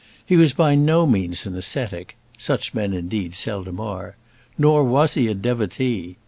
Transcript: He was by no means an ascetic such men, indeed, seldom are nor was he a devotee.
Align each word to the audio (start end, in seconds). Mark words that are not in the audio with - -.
He 0.25 0.35
was 0.35 0.51
by 0.53 0.73
no 0.73 1.05
means 1.05 1.45
an 1.45 1.53
ascetic 1.53 2.15
such 2.35 2.73
men, 2.73 2.91
indeed, 2.91 3.35
seldom 3.35 3.79
are 3.79 4.15
nor 4.57 4.83
was 4.83 5.13
he 5.13 5.27
a 5.27 5.35
devotee. 5.35 6.17